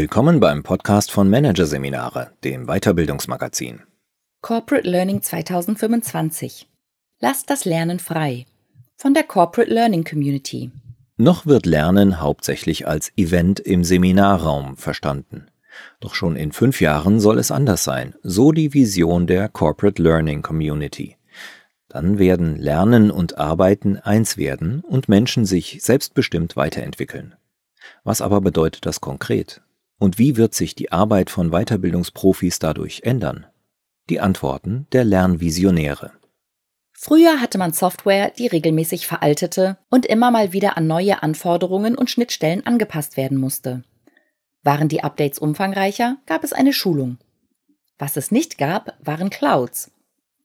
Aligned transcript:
Willkommen 0.00 0.38
beim 0.38 0.62
Podcast 0.62 1.10
von 1.10 1.28
Managerseminare, 1.28 2.30
dem 2.44 2.66
Weiterbildungsmagazin. 2.68 3.80
Corporate 4.42 4.88
Learning 4.88 5.22
2025. 5.22 6.68
Lasst 7.18 7.50
das 7.50 7.64
Lernen 7.64 7.98
frei. 7.98 8.46
Von 8.94 9.12
der 9.12 9.24
Corporate 9.24 9.74
Learning 9.74 10.04
Community. 10.04 10.70
Noch 11.16 11.46
wird 11.46 11.66
Lernen 11.66 12.20
hauptsächlich 12.20 12.86
als 12.86 13.10
Event 13.16 13.58
im 13.58 13.82
Seminarraum 13.82 14.76
verstanden. 14.76 15.48
Doch 15.98 16.14
schon 16.14 16.36
in 16.36 16.52
fünf 16.52 16.80
Jahren 16.80 17.18
soll 17.18 17.36
es 17.40 17.50
anders 17.50 17.82
sein, 17.82 18.14
so 18.22 18.52
die 18.52 18.74
Vision 18.74 19.26
der 19.26 19.48
Corporate 19.48 20.00
Learning 20.00 20.42
Community. 20.42 21.16
Dann 21.88 22.20
werden 22.20 22.54
Lernen 22.54 23.10
und 23.10 23.36
Arbeiten 23.36 23.96
eins 23.96 24.36
werden 24.36 24.82
und 24.82 25.08
Menschen 25.08 25.44
sich 25.44 25.80
selbstbestimmt 25.82 26.54
weiterentwickeln. 26.54 27.34
Was 28.04 28.20
aber 28.20 28.40
bedeutet 28.40 28.86
das 28.86 29.00
konkret? 29.00 29.60
Und 29.98 30.18
wie 30.18 30.36
wird 30.36 30.54
sich 30.54 30.74
die 30.74 30.92
Arbeit 30.92 31.28
von 31.30 31.50
Weiterbildungsprofis 31.50 32.58
dadurch 32.58 33.02
ändern? 33.02 33.46
Die 34.08 34.20
Antworten 34.20 34.86
der 34.92 35.04
Lernvisionäre. 35.04 36.12
Früher 36.92 37.40
hatte 37.40 37.58
man 37.58 37.72
Software, 37.72 38.30
die 38.30 38.46
regelmäßig 38.48 39.06
veraltete 39.06 39.78
und 39.88 40.06
immer 40.06 40.30
mal 40.30 40.52
wieder 40.52 40.76
an 40.76 40.86
neue 40.86 41.22
Anforderungen 41.22 41.96
und 41.96 42.10
Schnittstellen 42.10 42.66
angepasst 42.66 43.16
werden 43.16 43.38
musste. 43.38 43.84
Waren 44.62 44.88
die 44.88 45.04
Updates 45.04 45.38
umfangreicher, 45.38 46.16
gab 46.26 46.42
es 46.42 46.52
eine 46.52 46.72
Schulung. 46.72 47.18
Was 47.98 48.16
es 48.16 48.30
nicht 48.30 48.58
gab, 48.58 48.96
waren 49.00 49.30
Clouds 49.30 49.92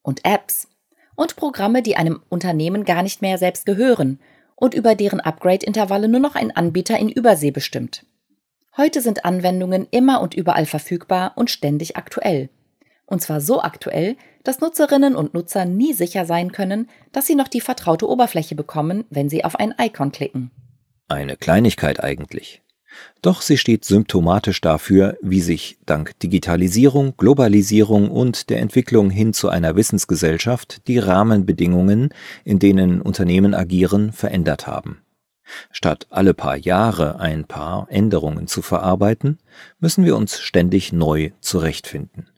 und 0.02 0.26
Apps 0.26 0.68
und 1.16 1.36
Programme, 1.36 1.82
die 1.82 1.96
einem 1.96 2.22
Unternehmen 2.30 2.86
gar 2.86 3.04
nicht 3.04 3.22
mehr 3.22 3.38
selbst 3.38 3.66
gehören 3.66 4.20
und 4.56 4.74
über 4.74 4.96
deren 4.96 5.20
Upgrade-Intervalle 5.20 6.08
nur 6.08 6.20
noch 6.20 6.36
ein 6.36 6.56
Anbieter 6.56 6.98
in 7.00 7.10
Übersee 7.10 7.52
bestimmt. 7.52 8.06
Heute 8.76 9.02
sind 9.02 9.24
Anwendungen 9.24 9.88
immer 9.92 10.20
und 10.22 10.34
überall 10.34 10.66
verfügbar 10.66 11.34
und 11.36 11.52
ständig 11.52 11.96
aktuell. 11.96 12.50
Und 13.06 13.22
zwar 13.22 13.40
so 13.40 13.62
aktuell, 13.62 14.16
dass 14.44 14.62
Nutzerinnen 14.62 15.16
und 15.16 15.36
Nutzer 15.36 15.66
nie 15.66 15.94
sicher 15.94 16.26
sein 16.26 16.52
können, 16.52 16.90
dass 17.12 17.28
sie 17.28 17.36
noch 17.36 17.48
die 17.48 17.62
vertraute 17.62 18.10
Oberfläche 18.10 18.56
bekommen, 18.56 19.06
wenn 19.12 19.30
sie 19.30 19.46
auf 19.46 19.56
ein 19.58 19.76
Icon 19.80 20.12
klicken. 20.12 20.50
Eine 21.08 21.38
Kleinigkeit 21.38 22.04
eigentlich. 22.04 22.64
Doch 23.22 23.42
sie 23.42 23.58
steht 23.58 23.86
symptomatisch 23.86 24.60
dafür, 24.60 25.18
wie 25.22 25.42
sich 25.42 25.78
dank 25.86 26.18
Digitalisierung, 26.20 27.16
Globalisierung 27.18 28.10
und 28.10 28.50
der 28.50 28.60
Entwicklung 28.60 29.12
hin 29.12 29.34
zu 29.34 29.50
einer 29.50 29.76
Wissensgesellschaft 29.76 30.88
die 30.88 30.98
Rahmenbedingungen, 30.98 32.10
in 32.44 32.58
denen 32.58 33.02
Unternehmen 33.04 33.54
agieren, 33.54 34.12
verändert 34.12 34.66
haben. 34.66 35.04
Statt 35.72 36.08
alle 36.10 36.34
paar 36.34 36.58
Jahre 36.58 37.20
ein 37.20 37.46
paar 37.46 37.88
Änderungen 37.90 38.48
zu 38.48 38.62
verarbeiten, 38.62 39.40
müssen 39.80 40.06
wir 40.06 40.16
uns 40.16 40.40
ständig 40.40 40.94
neu 40.94 41.32
zurechtfinden. 41.42 42.30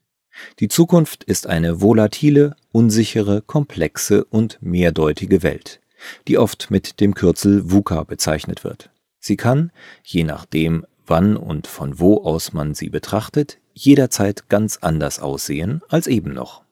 Die 0.60 0.68
Zukunft 0.68 1.24
ist 1.24 1.48
eine 1.48 1.82
volatile, 1.82 2.56
unsichere, 2.72 3.42
komplexe 3.42 4.26
und 4.26 4.58
mehrdeutige 4.62 5.44
Welt, 5.44 5.80
die 6.28 6.38
oft 6.38 6.72
mit 6.72 7.00
dem 7.00 7.14
Kürzel 7.14 7.72
VUCA 7.72 8.04
bezeichnet 8.04 8.64
wird. 8.64 8.90
Sie 9.20 9.38
kann, 9.38 9.72
je 10.04 10.24
nachdem, 10.24 10.86
wann 11.08 11.38
und 11.38 11.68
von 11.68 12.00
wo 12.00 12.24
aus 12.24 12.54
man 12.54 12.74
sie 12.74 12.90
betrachtet, 12.90 13.60
jederzeit 13.74 14.50
ganz 14.50 14.78
anders 14.82 15.20
aussehen 15.20 15.82
als 15.90 16.08
eben 16.08 16.34
noch. 16.34 16.64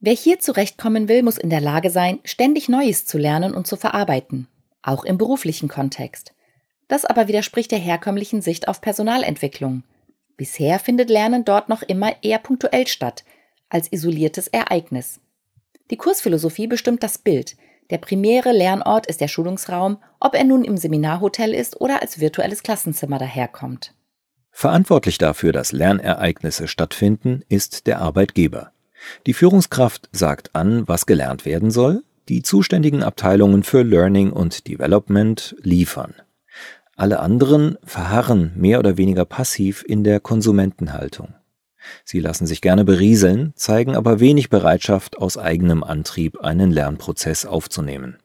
Wer 0.00 0.14
hier 0.14 0.38
zurechtkommen 0.38 1.08
will, 1.08 1.22
muss 1.22 1.38
in 1.38 1.50
der 1.50 1.60
Lage 1.60 1.90
sein, 1.90 2.20
ständig 2.24 2.68
Neues 2.68 3.04
zu 3.04 3.18
lernen 3.18 3.52
und 3.52 3.66
zu 3.66 3.76
verarbeiten, 3.76 4.46
auch 4.88 5.04
im 5.04 5.18
beruflichen 5.18 5.68
Kontext. 5.68 6.32
Das 6.88 7.04
aber 7.04 7.28
widerspricht 7.28 7.70
der 7.70 7.78
herkömmlichen 7.78 8.40
Sicht 8.40 8.68
auf 8.68 8.80
Personalentwicklung. 8.80 9.82
Bisher 10.36 10.78
findet 10.78 11.10
Lernen 11.10 11.44
dort 11.44 11.68
noch 11.68 11.82
immer 11.82 12.12
eher 12.22 12.38
punktuell 12.38 12.86
statt, 12.86 13.24
als 13.68 13.92
isoliertes 13.92 14.48
Ereignis. 14.48 15.20
Die 15.90 15.96
Kursphilosophie 15.96 16.66
bestimmt 16.66 17.02
das 17.02 17.18
Bild, 17.18 17.56
der 17.90 17.98
primäre 17.98 18.52
Lernort 18.52 19.06
ist 19.06 19.20
der 19.20 19.28
Schulungsraum, 19.28 19.98
ob 20.20 20.34
er 20.34 20.44
nun 20.44 20.64
im 20.64 20.76
Seminarhotel 20.76 21.54
ist 21.54 21.80
oder 21.80 22.02
als 22.02 22.20
virtuelles 22.20 22.62
Klassenzimmer 22.62 23.18
daherkommt. 23.18 23.94
Verantwortlich 24.50 25.18
dafür, 25.18 25.52
dass 25.52 25.72
Lernereignisse 25.72 26.68
stattfinden, 26.68 27.42
ist 27.48 27.86
der 27.86 28.00
Arbeitgeber. 28.00 28.72
Die 29.26 29.32
Führungskraft 29.32 30.08
sagt 30.12 30.54
an, 30.54 30.86
was 30.86 31.06
gelernt 31.06 31.44
werden 31.44 31.70
soll, 31.70 32.02
die 32.28 32.42
zuständigen 32.42 33.02
Abteilungen 33.02 33.62
für 33.62 33.82
Learning 33.82 34.32
und 34.32 34.68
Development 34.68 35.56
liefern. 35.62 36.14
Alle 36.96 37.20
anderen 37.20 37.78
verharren 37.84 38.52
mehr 38.56 38.78
oder 38.78 38.96
weniger 38.96 39.24
passiv 39.24 39.84
in 39.86 40.04
der 40.04 40.20
Konsumentenhaltung. 40.20 41.34
Sie 42.04 42.20
lassen 42.20 42.46
sich 42.46 42.60
gerne 42.60 42.84
berieseln, 42.84 43.52
zeigen 43.54 43.94
aber 43.96 44.20
wenig 44.20 44.50
Bereitschaft, 44.50 45.18
aus 45.18 45.38
eigenem 45.38 45.84
Antrieb 45.84 46.40
einen 46.40 46.70
Lernprozess 46.70 47.46
aufzunehmen. 47.46 48.18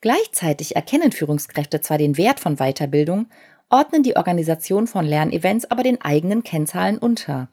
Gleichzeitig 0.00 0.76
erkennen 0.76 1.12
Führungskräfte 1.12 1.80
zwar 1.80 1.98
den 1.98 2.16
Wert 2.16 2.38
von 2.38 2.56
Weiterbildung, 2.56 3.26
ordnen 3.68 4.02
die 4.02 4.16
Organisation 4.16 4.86
von 4.86 5.04
Lernevents 5.04 5.70
aber 5.70 5.82
den 5.82 6.00
eigenen 6.00 6.44
Kennzahlen 6.44 6.98
unter. 6.98 7.48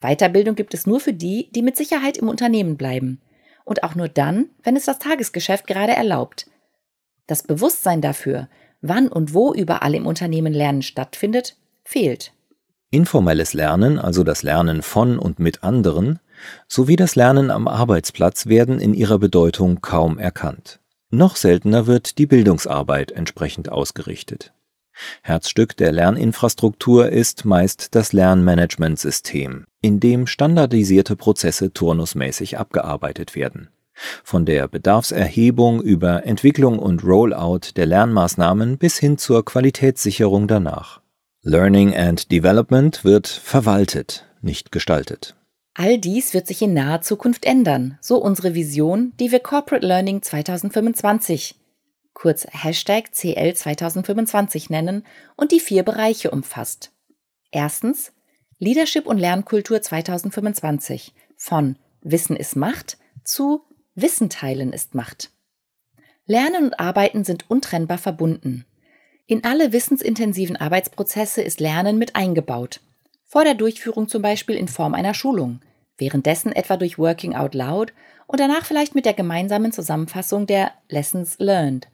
Weiterbildung 0.00 0.54
gibt 0.54 0.74
es 0.74 0.86
nur 0.86 1.00
für 1.00 1.14
die, 1.14 1.50
die 1.52 1.62
mit 1.62 1.76
Sicherheit 1.76 2.18
im 2.18 2.28
Unternehmen 2.28 2.76
bleiben. 2.76 3.20
Und 3.68 3.82
auch 3.82 3.94
nur 3.94 4.08
dann, 4.08 4.46
wenn 4.62 4.76
es 4.76 4.86
das 4.86 4.98
Tagesgeschäft 4.98 5.66
gerade 5.66 5.92
erlaubt. 5.92 6.46
Das 7.26 7.42
Bewusstsein 7.42 8.00
dafür, 8.00 8.48
wann 8.80 9.08
und 9.08 9.34
wo 9.34 9.52
überall 9.52 9.94
im 9.94 10.06
Unternehmen 10.06 10.54
Lernen 10.54 10.80
stattfindet, 10.80 11.54
fehlt. 11.84 12.32
Informelles 12.90 13.52
Lernen, 13.52 13.98
also 13.98 14.24
das 14.24 14.42
Lernen 14.42 14.80
von 14.80 15.18
und 15.18 15.38
mit 15.38 15.64
anderen, 15.64 16.18
sowie 16.66 16.96
das 16.96 17.14
Lernen 17.14 17.50
am 17.50 17.68
Arbeitsplatz 17.68 18.46
werden 18.46 18.80
in 18.80 18.94
ihrer 18.94 19.18
Bedeutung 19.18 19.82
kaum 19.82 20.18
erkannt. 20.18 20.80
Noch 21.10 21.36
seltener 21.36 21.86
wird 21.86 22.16
die 22.16 22.26
Bildungsarbeit 22.26 23.12
entsprechend 23.12 23.70
ausgerichtet. 23.70 24.54
Herzstück 25.22 25.76
der 25.76 25.92
Lerninfrastruktur 25.92 27.08
ist 27.08 27.44
meist 27.44 27.94
das 27.94 28.12
Lernmanagementsystem, 28.12 29.66
in 29.80 30.00
dem 30.00 30.26
standardisierte 30.26 31.16
Prozesse 31.16 31.72
turnusmäßig 31.72 32.58
abgearbeitet 32.58 33.34
werden. 33.34 33.68
Von 34.22 34.46
der 34.46 34.68
Bedarfserhebung 34.68 35.82
über 35.82 36.24
Entwicklung 36.24 36.78
und 36.78 37.04
Rollout 37.04 37.72
der 37.76 37.86
Lernmaßnahmen 37.86 38.78
bis 38.78 38.98
hin 38.98 39.18
zur 39.18 39.44
Qualitätssicherung 39.44 40.46
danach. 40.46 41.00
Learning 41.42 41.94
and 41.94 42.30
Development 42.30 43.04
wird 43.04 43.26
verwaltet, 43.26 44.26
nicht 44.40 44.70
gestaltet. 44.72 45.34
All 45.74 45.98
dies 45.98 46.34
wird 46.34 46.48
sich 46.48 46.60
in 46.62 46.74
naher 46.74 47.02
Zukunft 47.02 47.44
ändern, 47.44 47.98
so 48.00 48.18
unsere 48.18 48.54
Vision, 48.54 49.12
die 49.20 49.30
wir 49.30 49.38
Corporate 49.38 49.86
Learning 49.86 50.22
2025, 50.22 51.54
kurz 52.18 52.48
Hashtag 52.50 53.12
CL 53.12 53.54
2025 53.54 54.70
nennen 54.70 55.06
und 55.36 55.52
die 55.52 55.60
vier 55.60 55.84
Bereiche 55.84 56.32
umfasst. 56.32 56.90
Erstens 57.52 58.12
Leadership 58.58 59.06
und 59.06 59.18
Lernkultur 59.18 59.80
2025 59.80 61.14
von 61.36 61.76
Wissen 62.02 62.34
ist 62.34 62.56
Macht 62.56 62.98
zu 63.22 63.62
Wissen 63.94 64.30
teilen 64.30 64.72
ist 64.72 64.94
Macht. 64.94 65.30
Lernen 66.26 66.66
und 66.66 66.80
Arbeiten 66.80 67.24
sind 67.24 67.50
untrennbar 67.50 67.98
verbunden. 67.98 68.64
In 69.26 69.44
alle 69.44 69.72
wissensintensiven 69.72 70.56
Arbeitsprozesse 70.56 71.42
ist 71.42 71.60
Lernen 71.60 71.98
mit 71.98 72.16
eingebaut. 72.16 72.80
Vor 73.26 73.44
der 73.44 73.54
Durchführung 73.54 74.08
zum 74.08 74.22
Beispiel 74.22 74.56
in 74.56 74.68
Form 74.68 74.94
einer 74.94 75.14
Schulung, 75.14 75.60
währenddessen 75.98 76.52
etwa 76.52 76.76
durch 76.76 76.98
Working 76.98 77.34
Out 77.34 77.54
Loud 77.54 77.92
und 78.26 78.40
danach 78.40 78.64
vielleicht 78.64 78.94
mit 78.94 79.04
der 79.04 79.14
gemeinsamen 79.14 79.72
Zusammenfassung 79.72 80.46
der 80.46 80.72
Lessons 80.88 81.36
Learned. 81.38 81.88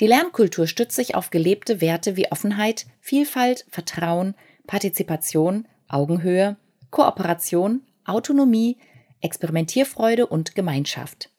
Die 0.00 0.06
Lernkultur 0.06 0.66
stützt 0.66 0.96
sich 0.96 1.14
auf 1.14 1.30
gelebte 1.30 1.80
Werte 1.80 2.16
wie 2.16 2.30
Offenheit, 2.30 2.86
Vielfalt, 3.00 3.66
Vertrauen, 3.68 4.34
Partizipation, 4.66 5.68
Augenhöhe, 5.88 6.56
Kooperation, 6.90 7.82
Autonomie, 8.04 8.78
Experimentierfreude 9.20 10.26
und 10.26 10.54
Gemeinschaft. 10.54 11.30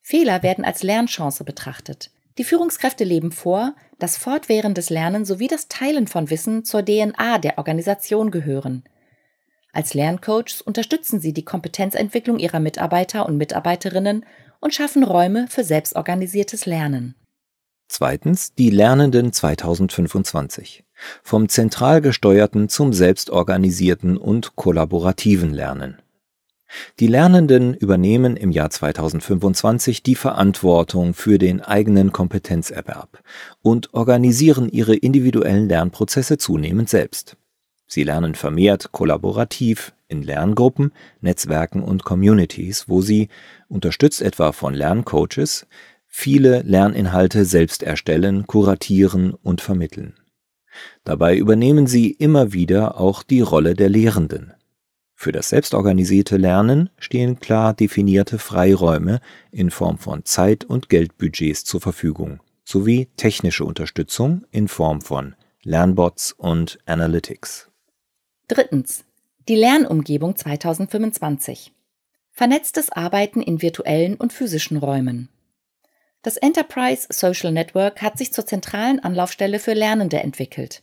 Fehler 0.00 0.42
werden 0.42 0.64
als 0.64 0.82
Lernchance 0.82 1.44
betrachtet. 1.44 2.10
Die 2.38 2.44
Führungskräfte 2.44 3.04
leben 3.04 3.30
vor, 3.30 3.74
dass 3.98 4.16
fortwährendes 4.16 4.90
Lernen 4.90 5.24
sowie 5.24 5.48
das 5.48 5.68
Teilen 5.68 6.06
von 6.06 6.30
Wissen 6.30 6.64
zur 6.64 6.84
DNA 6.84 7.38
der 7.38 7.58
Organisation 7.58 8.30
gehören. 8.30 8.84
Als 9.72 9.94
Lerncoaches 9.94 10.62
unterstützen 10.62 11.20
sie 11.20 11.32
die 11.32 11.44
Kompetenzentwicklung 11.44 12.38
ihrer 12.38 12.60
Mitarbeiter 12.60 13.26
und 13.26 13.36
Mitarbeiterinnen 13.36 14.26
und 14.60 14.74
schaffen 14.74 15.02
Räume 15.02 15.46
für 15.48 15.64
selbstorganisiertes 15.64 16.66
Lernen. 16.66 17.14
Zweitens 17.94 18.54
die 18.54 18.70
Lernenden 18.70 19.34
2025. 19.34 20.82
Vom 21.22 21.50
zentral 21.50 22.00
gesteuerten 22.00 22.70
zum 22.70 22.94
selbstorganisierten 22.94 24.16
und 24.16 24.56
kollaborativen 24.56 25.52
Lernen. 25.52 25.98
Die 27.00 27.06
Lernenden 27.06 27.74
übernehmen 27.74 28.38
im 28.38 28.50
Jahr 28.50 28.70
2025 28.70 30.02
die 30.02 30.14
Verantwortung 30.14 31.12
für 31.12 31.36
den 31.36 31.60
eigenen 31.60 32.12
Kompetenzerwerb 32.12 33.22
und 33.60 33.92
organisieren 33.92 34.70
ihre 34.70 34.96
individuellen 34.96 35.68
Lernprozesse 35.68 36.38
zunehmend 36.38 36.88
selbst. 36.88 37.36
Sie 37.86 38.04
lernen 38.04 38.34
vermehrt 38.34 38.92
kollaborativ 38.92 39.92
in 40.08 40.22
Lerngruppen, 40.22 40.92
Netzwerken 41.20 41.82
und 41.82 42.04
Communities, 42.04 42.88
wo 42.88 43.02
sie, 43.02 43.28
unterstützt 43.68 44.22
etwa 44.22 44.52
von 44.52 44.72
Lerncoaches, 44.72 45.66
viele 46.14 46.60
Lerninhalte 46.60 47.46
selbst 47.46 47.82
erstellen, 47.82 48.46
kuratieren 48.46 49.32
und 49.32 49.62
vermitteln. 49.62 50.14
Dabei 51.04 51.36
übernehmen 51.36 51.86
sie 51.86 52.10
immer 52.10 52.52
wieder 52.52 53.00
auch 53.00 53.22
die 53.22 53.40
Rolle 53.40 53.74
der 53.74 53.88
Lehrenden. 53.88 54.52
Für 55.14 55.32
das 55.32 55.48
selbstorganisierte 55.48 56.36
Lernen 56.36 56.90
stehen 56.98 57.40
klar 57.40 57.72
definierte 57.72 58.38
Freiräume 58.38 59.20
in 59.50 59.70
Form 59.70 59.98
von 59.98 60.24
Zeit- 60.24 60.64
und 60.64 60.90
Geldbudgets 60.90 61.64
zur 61.64 61.80
Verfügung, 61.80 62.40
sowie 62.62 63.08
technische 63.16 63.64
Unterstützung 63.64 64.44
in 64.50 64.68
Form 64.68 65.00
von 65.00 65.34
Lernbots 65.62 66.32
und 66.32 66.78
Analytics. 66.84 67.70
Drittens. 68.48 69.04
Die 69.48 69.56
Lernumgebung 69.56 70.36
2025. 70.36 71.72
Vernetztes 72.30 72.90
Arbeiten 72.90 73.40
in 73.40 73.62
virtuellen 73.62 74.16
und 74.16 74.32
physischen 74.32 74.76
Räumen. 74.76 75.28
Das 76.22 76.36
Enterprise 76.36 77.08
Social 77.10 77.50
Network 77.50 78.00
hat 78.00 78.16
sich 78.16 78.32
zur 78.32 78.46
zentralen 78.46 79.00
Anlaufstelle 79.00 79.58
für 79.58 79.74
Lernende 79.74 80.20
entwickelt. 80.20 80.82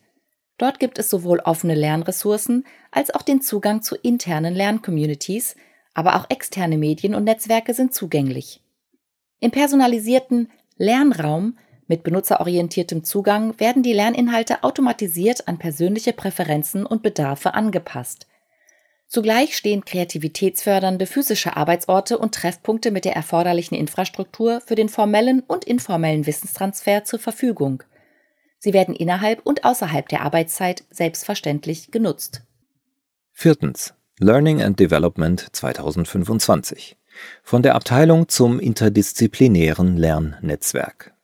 Dort 0.57 0.80
gibt 0.80 1.00
es 1.00 1.09
sowohl 1.09 1.39
offene 1.39 1.75
Lernressourcen 1.75 2.65
als 2.91 3.13
auch 3.13 3.21
den 3.21 3.41
Zugang 3.41 3.81
zu 3.81 3.95
internen 3.95 4.53
Lerncommunities, 4.53 5.56
aber 5.94 6.18
auch 6.18 6.30
externe 6.30 6.77
Medien 6.77 7.15
und 7.15 7.24
Netzwerke 7.24 7.74
sind 7.74 7.94
zugänglich. 7.94 8.62
Im 9.39 9.51
personalisierten 9.51 10.51
Lernraum 10.77 11.57
mit 11.88 12.03
benutzerorientiertem 12.03 13.06
Zugang 13.06 13.57
werden 13.59 13.81
die 13.81 13.94
Lerninhalte 13.94 14.63
automatisiert 14.63 15.47
an 15.47 15.57
persönliche 15.57 16.12
Präferenzen 16.12 16.86
und 16.86 17.01
Bedarfe 17.01 17.53
angepasst. 17.53 18.27
Zugleich 19.09 19.57
stehen 19.57 19.83
kreativitätsfördernde 19.85 21.07
physische 21.07 21.57
Arbeitsorte 21.57 22.19
und 22.19 22.35
Treffpunkte 22.35 22.91
mit 22.91 23.06
der 23.06 23.15
erforderlichen 23.15 23.73
Infrastruktur 23.73 24.61
für 24.61 24.75
den 24.75 24.88
formellen 24.88 25.39
und 25.39 25.65
informellen 25.65 26.27
Wissenstransfer 26.27 27.03
zur 27.06 27.17
Verfügung. 27.17 27.81
Sie 28.59 28.71
werden 28.71 28.94
innerhalb 28.94 29.44
und 29.47 29.65
außerhalb 29.65 30.07
der 30.09 30.21
Arbeitszeit 30.21 30.83
selbstverständlich 30.91 31.89
genutzt. 31.89 32.44
Viertens. 33.31 33.95
Learning 34.19 34.61
and 34.61 34.79
Development 34.79 35.44
2025. 35.53 36.95
Von 37.41 37.63
der 37.63 37.73
Abteilung 37.73 38.27
zum 38.27 38.59
interdisziplinären 38.59 39.97
Lernnetzwerk. 39.97 41.15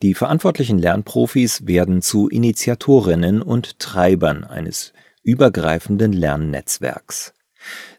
Die 0.00 0.14
verantwortlichen 0.14 0.78
Lernprofis 0.78 1.66
werden 1.66 2.00
zu 2.00 2.28
Initiatorinnen 2.28 3.42
und 3.42 3.78
Treibern 3.80 4.44
eines 4.44 4.94
übergreifenden 5.22 6.12
Lernnetzwerks. 6.12 7.34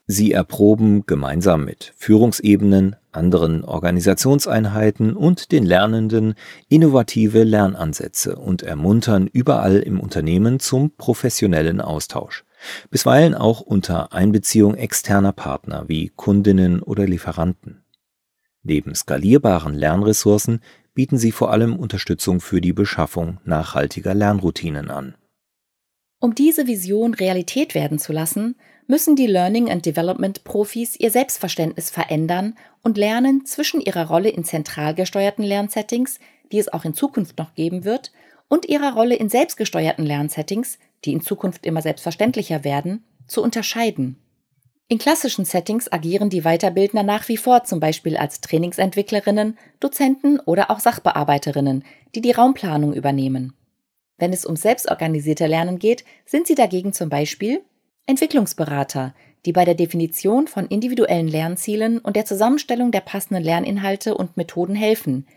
Sie 0.05 0.33
erproben 0.33 1.05
gemeinsam 1.05 1.63
mit 1.63 1.93
Führungsebenen, 1.95 2.97
anderen 3.13 3.63
Organisationseinheiten 3.63 5.15
und 5.15 5.51
den 5.53 5.63
Lernenden 5.65 6.33
innovative 6.67 7.43
Lernansätze 7.43 8.35
und 8.35 8.63
ermuntern 8.63 9.27
überall 9.27 9.77
im 9.77 9.99
Unternehmen 9.99 10.59
zum 10.59 10.91
professionellen 10.97 11.79
Austausch, 11.79 12.43
bisweilen 12.89 13.33
auch 13.35 13.61
unter 13.61 14.11
Einbeziehung 14.11 14.75
externer 14.75 15.31
Partner 15.31 15.85
wie 15.87 16.09
Kundinnen 16.09 16.81
oder 16.81 17.05
Lieferanten. 17.05 17.83
Neben 18.63 18.95
skalierbaren 18.95 19.73
Lernressourcen 19.73 20.59
bieten 20.93 21.17
sie 21.17 21.31
vor 21.31 21.51
allem 21.51 21.75
Unterstützung 21.75 22.41
für 22.41 22.61
die 22.61 22.73
Beschaffung 22.73 23.39
nachhaltiger 23.45 24.13
Lernroutinen 24.13 24.89
an. 24.89 25.15
Um 26.23 26.35
diese 26.35 26.67
Vision 26.67 27.13
Realität 27.13 27.75
werden 27.75 27.99
zu 27.99 28.13
lassen, 28.13 28.55
müssen 28.87 29.17
die 29.17 29.27
Learning 29.27 29.69
and 29.69 29.85
Development 29.85 30.45
Profis 30.45 30.97
ihr 30.97 31.11
Selbstverständnis 31.11 31.89
verändern 31.89 32.55
und 32.81 32.97
lernen, 32.97 33.45
zwischen 33.45 33.81
ihrer 33.81 34.07
Rolle 34.07 34.29
in 34.29 34.45
zentral 34.45 34.95
gesteuerten 34.95 35.43
Lernsettings, 35.43 36.19
die 36.53 36.59
es 36.59 36.71
auch 36.71 36.85
in 36.85 36.93
Zukunft 36.93 37.37
noch 37.37 37.55
geben 37.55 37.83
wird, 37.83 38.13
und 38.47 38.69
ihrer 38.69 38.93
Rolle 38.93 39.15
in 39.15 39.27
selbstgesteuerten 39.27 40.05
Lernsettings, 40.05 40.79
die 41.03 41.11
in 41.11 41.19
Zukunft 41.19 41.65
immer 41.65 41.81
selbstverständlicher 41.81 42.63
werden, 42.63 43.03
zu 43.27 43.43
unterscheiden. 43.43 44.15
In 44.87 44.99
klassischen 44.99 45.43
Settings 45.43 45.91
agieren 45.91 46.29
die 46.29 46.43
Weiterbildner 46.43 47.03
nach 47.03 47.27
wie 47.27 47.35
vor 47.35 47.65
zum 47.65 47.81
Beispiel 47.81 48.15
als 48.15 48.39
Trainingsentwicklerinnen, 48.39 49.57
Dozenten 49.81 50.39
oder 50.39 50.71
auch 50.71 50.79
Sachbearbeiterinnen, 50.79 51.83
die 52.15 52.21
die 52.21 52.31
Raumplanung 52.31 52.93
übernehmen. 52.93 53.57
Wenn 54.17 54.33
es 54.33 54.45
um 54.45 54.55
selbstorganisierte 54.55 55.47
Lernen 55.47 55.79
geht, 55.79 56.03
sind 56.25 56.47
sie 56.47 56.55
dagegen 56.55 56.93
zum 56.93 57.09
Beispiel 57.09 57.61
Entwicklungsberater, 58.05 59.13
die 59.45 59.53
bei 59.53 59.65
der 59.65 59.75
Definition 59.75 60.47
von 60.47 60.67
individuellen 60.67 61.27
Lernzielen 61.27 61.99
und 61.99 62.15
der 62.15 62.25
Zusammenstellung 62.25 62.91
der 62.91 63.01
passenden 63.01 63.43
Lerninhalte 63.43 64.15
und 64.15 64.37
Methoden 64.37 64.75
helfen, 64.75 65.27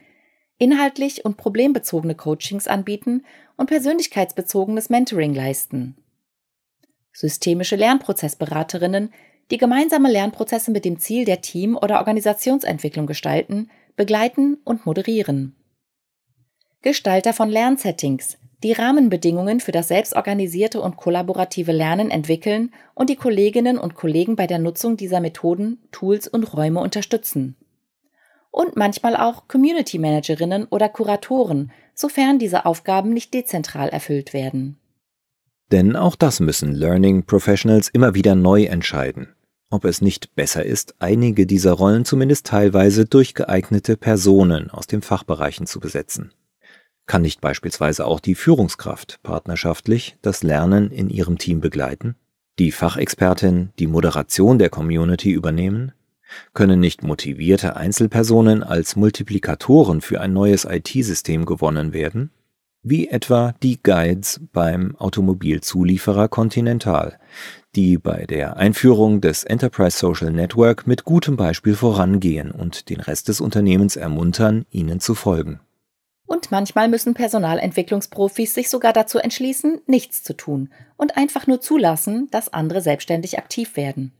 inhaltlich 0.58 1.24
und 1.24 1.36
problembezogene 1.36 2.14
Coachings 2.14 2.68
anbieten 2.68 3.24
und 3.56 3.66
persönlichkeitsbezogenes 3.66 4.90
Mentoring 4.90 5.34
leisten. 5.34 5.96
Systemische 7.12 7.76
Lernprozessberaterinnen, 7.76 9.12
die 9.50 9.58
gemeinsame 9.58 10.10
Lernprozesse 10.10 10.70
mit 10.70 10.84
dem 10.84 10.98
Ziel 10.98 11.24
der 11.24 11.40
Team- 11.40 11.76
oder 11.76 11.98
Organisationsentwicklung 11.98 13.06
gestalten, 13.06 13.70
begleiten 13.96 14.58
und 14.64 14.86
moderieren. 14.86 15.56
Gestalter 16.82 17.32
von 17.32 17.48
Lernsettings, 17.48 18.38
die 18.62 18.72
Rahmenbedingungen 18.72 19.60
für 19.60 19.72
das 19.72 19.88
selbstorganisierte 19.88 20.80
und 20.80 20.96
kollaborative 20.96 21.72
Lernen 21.72 22.10
entwickeln 22.10 22.72
und 22.94 23.10
die 23.10 23.16
Kolleginnen 23.16 23.78
und 23.78 23.94
Kollegen 23.94 24.36
bei 24.36 24.46
der 24.46 24.58
Nutzung 24.58 24.96
dieser 24.96 25.20
Methoden, 25.20 25.78
Tools 25.92 26.26
und 26.26 26.54
Räume 26.54 26.80
unterstützen. 26.80 27.56
Und 28.50 28.76
manchmal 28.76 29.16
auch 29.16 29.48
Community 29.48 29.98
Managerinnen 29.98 30.64
oder 30.70 30.88
Kuratoren, 30.88 31.70
sofern 31.94 32.38
diese 32.38 32.64
Aufgaben 32.64 33.12
nicht 33.12 33.34
dezentral 33.34 33.90
erfüllt 33.90 34.32
werden. 34.32 34.78
Denn 35.72 35.96
auch 35.96 36.16
das 36.16 36.40
müssen 36.40 36.72
Learning 36.72 37.24
Professionals 37.24 37.88
immer 37.88 38.14
wieder 38.14 38.34
neu 38.34 38.64
entscheiden, 38.64 39.34
ob 39.68 39.84
es 39.84 40.00
nicht 40.00 40.34
besser 40.34 40.64
ist, 40.64 40.94
einige 41.00 41.44
dieser 41.46 41.72
Rollen 41.72 42.04
zumindest 42.04 42.46
teilweise 42.46 43.04
durch 43.04 43.34
geeignete 43.34 43.96
Personen 43.96 44.70
aus 44.70 44.86
den 44.86 45.02
Fachbereichen 45.02 45.66
zu 45.66 45.80
besetzen. 45.80 46.32
Kann 47.06 47.22
nicht 47.22 47.40
beispielsweise 47.40 48.04
auch 48.04 48.18
die 48.18 48.34
Führungskraft 48.34 49.20
partnerschaftlich 49.22 50.16
das 50.22 50.42
Lernen 50.42 50.90
in 50.90 51.08
ihrem 51.08 51.38
Team 51.38 51.60
begleiten? 51.60 52.16
Die 52.58 52.72
Fachexpertin 52.72 53.70
die 53.78 53.86
Moderation 53.86 54.58
der 54.58 54.70
Community 54.70 55.30
übernehmen? 55.30 55.92
Können 56.54 56.80
nicht 56.80 57.04
motivierte 57.04 57.76
Einzelpersonen 57.76 58.64
als 58.64 58.96
Multiplikatoren 58.96 60.00
für 60.00 60.20
ein 60.20 60.32
neues 60.32 60.64
IT-System 60.64 61.44
gewonnen 61.44 61.92
werden? 61.92 62.30
Wie 62.82 63.08
etwa 63.08 63.54
die 63.62 63.80
Guides 63.82 64.40
beim 64.52 64.96
Automobilzulieferer 64.96 66.28
Continental, 66.28 67.18
die 67.74 67.98
bei 67.98 68.26
der 68.26 68.56
Einführung 68.56 69.20
des 69.20 69.44
Enterprise 69.44 69.98
Social 69.98 70.32
Network 70.32 70.86
mit 70.86 71.04
gutem 71.04 71.36
Beispiel 71.36 71.74
vorangehen 71.74 72.50
und 72.50 72.88
den 72.88 73.00
Rest 73.00 73.28
des 73.28 73.40
Unternehmens 73.40 73.96
ermuntern, 73.96 74.66
ihnen 74.70 74.98
zu 74.98 75.14
folgen. 75.14 75.60
Und 76.26 76.50
manchmal 76.50 76.88
müssen 76.88 77.14
Personalentwicklungsprofis 77.14 78.54
sich 78.54 78.68
sogar 78.68 78.92
dazu 78.92 79.18
entschließen, 79.18 79.80
nichts 79.86 80.22
zu 80.22 80.36
tun 80.36 80.70
und 80.96 81.16
einfach 81.16 81.46
nur 81.46 81.60
zulassen, 81.60 82.28
dass 82.30 82.52
andere 82.52 82.80
selbstständig 82.80 83.38
aktiv 83.38 83.76
werden. 83.76 84.12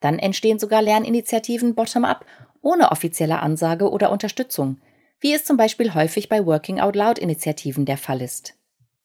Dann 0.00 0.18
entstehen 0.18 0.58
sogar 0.58 0.82
Lerninitiativen 0.82 1.74
bottom-up, 1.74 2.26
ohne 2.60 2.90
offizielle 2.90 3.40
Ansage 3.40 3.90
oder 3.90 4.10
Unterstützung, 4.10 4.78
wie 5.20 5.32
es 5.32 5.44
zum 5.44 5.56
Beispiel 5.56 5.94
häufig 5.94 6.28
bei 6.28 6.44
Working 6.44 6.80
Out 6.80 6.94
Loud-Initiativen 6.94 7.86
der 7.86 7.96
Fall 7.96 8.20
ist. 8.20 8.54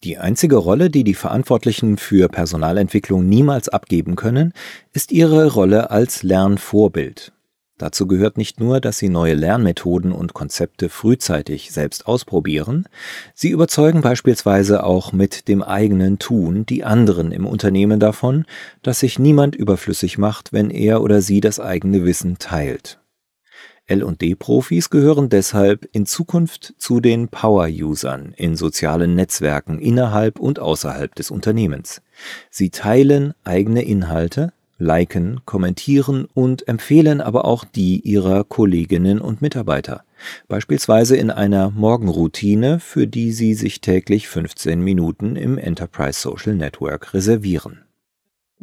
Die 0.04 0.18
einzige 0.18 0.58
Rolle, 0.58 0.90
die 0.90 1.04
die 1.04 1.14
Verantwortlichen 1.14 1.98
für 1.98 2.28
Personalentwicklung 2.28 3.28
niemals 3.30 3.70
abgeben 3.70 4.16
können, 4.16 4.52
ist 4.94 5.12
ihre 5.12 5.54
Rolle 5.54 5.92
als 5.92 6.24
Lernvorbild. 6.24 7.32
Dazu 7.82 8.06
gehört 8.06 8.38
nicht 8.38 8.60
nur, 8.60 8.80
dass 8.80 9.00
sie 9.00 9.10
neue 9.10 9.34
Lernmethoden 9.34 10.12
und 10.12 10.36
Konzepte 10.36 10.88
frühzeitig 10.88 11.72
selbst 11.72 12.06
ausprobieren, 12.06 12.88
sie 13.34 13.50
überzeugen 13.50 14.02
beispielsweise 14.02 14.84
auch 14.84 15.14
mit 15.14 15.48
dem 15.48 15.64
eigenen 15.64 16.20
Tun 16.20 16.64
die 16.68 16.84
anderen 16.84 17.32
im 17.32 17.48
Unternehmen 17.48 18.00
davon, 18.00 18.46
dass 18.84 19.00
sich 19.00 19.18
niemand 19.18 19.56
überflüssig 19.56 20.20
macht, 20.20 20.54
wenn 20.54 20.70
er 20.70 21.02
oder 21.02 21.24
sie 21.24 21.42
das 21.42 21.60
eigene 21.60 22.06
Wissen 22.06 22.38
teilt. 22.38 23.00
L&D-Profis 23.88 24.92
gehören 24.92 25.30
deshalb 25.30 25.90
in 25.92 26.06
Zukunft 26.06 26.76
zu 26.78 27.00
den 27.00 27.30
Power-Usern 27.30 28.36
in 28.38 28.56
sozialen 28.56 29.16
Netzwerken 29.16 29.80
innerhalb 29.80 30.40
und 30.40 30.60
außerhalb 30.60 31.16
des 31.16 31.32
Unternehmens. 31.32 32.04
Sie 32.52 32.70
teilen 32.70 33.34
eigene 33.44 33.82
Inhalte, 33.82 34.54
liken, 34.82 35.42
kommentieren 35.46 36.28
und 36.34 36.68
empfehlen 36.68 37.22
aber 37.22 37.46
auch 37.46 37.64
die 37.64 38.02
ihrer 38.02 38.44
Kolleginnen 38.44 39.22
und 39.22 39.42
Mitarbeiter, 39.42 40.04
beispielsweise 40.48 41.16
in 41.16 41.32
einer 41.32 41.70
Morgenroutine, 41.72 42.80
für 42.80 43.08
die 43.08 43.32
sie 43.32 43.54
sich 43.54 43.80
täglich 43.80 44.28
15 44.28 44.82
Minuten 44.82 45.36
im 45.36 45.58
Enterprise 45.58 46.20
Social 46.20 46.56
Network 46.56 47.14
reservieren 47.14 47.86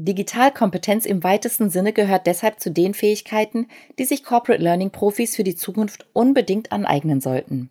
Digitalkompetenz 0.01 1.07
im 1.07 1.25
weitesten 1.25 1.71
Sinne 1.71 1.93
gehört 1.93 2.29
deshalb 2.29 2.61
zu 2.61 2.71
den 2.71 2.95
Fähigkeiten, 2.95 3.67
die 3.99 4.05
sich 4.05 4.23
Corporate 4.23 4.63
Learning 4.63 4.91
Profis 4.91 5.35
für 5.35 5.43
die 5.43 5.57
Zukunft 5.57 6.07
unbedingt 6.13 6.71
aneignen 6.71 7.21
sollten. 7.21 7.69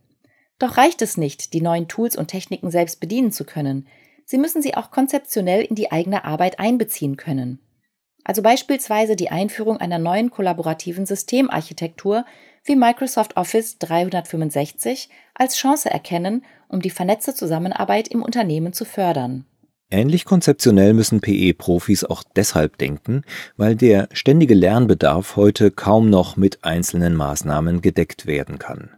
Doch 0.60 0.75
reicht 0.75 1.01
es 1.01 1.16
nicht, 1.16 1.54
die 1.54 1.62
neuen 1.62 1.88
Tools 1.88 2.18
und 2.18 2.27
Techniken 2.27 2.70
selbst 2.70 3.00
bedienen 3.00 3.32
zu 3.32 3.46
können. 3.46 3.88
Sie 4.25 4.38
müssen 4.38 4.62
sie 4.62 4.75
auch 4.75 4.92
konzeptionell 4.92 5.63
in 5.63 5.75
die 5.75 5.89
eigene 5.94 6.25
Arbeit 6.25 6.60
einbeziehen 6.60 7.16
können. 7.16 7.60
Also 8.27 8.41
beispielsweise 8.41 9.15
die 9.15 9.29
Einführung 9.29 9.77
einer 9.77 10.00
neuen 10.00 10.31
kollaborativen 10.31 11.05
Systemarchitektur 11.05 12.25
wie 12.65 12.75
Microsoft 12.75 13.38
Office 13.38 13.77
365 13.79 15.07
als 15.34 15.55
Chance 15.55 15.89
erkennen, 15.89 16.43
um 16.67 16.81
die 16.81 16.89
vernetzte 16.89 17.34
Zusammenarbeit 17.34 18.10
im 18.10 18.22
Unternehmen 18.22 18.74
zu 18.74 18.84
fördern. 18.84 19.46
Ähnlich 19.89 20.25
konzeptionell 20.25 20.93
müssen 20.93 21.22
PE-Profis 21.22 22.03
auch 22.03 22.22
deshalb 22.36 22.77
denken, 22.77 23.22
weil 23.55 23.77
der 23.77 24.10
ständige 24.12 24.55
Lernbedarf 24.55 25.38
heute 25.38 25.72
kaum 25.72 26.10
noch 26.10 26.36
mit 26.36 26.65
einzelnen 26.65 27.15
Maßnahmen 27.15 27.79
gedeckt 27.79 28.25
werden 28.25 28.60
kann. 28.60 28.89